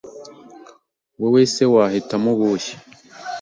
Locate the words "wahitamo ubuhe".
1.73-2.71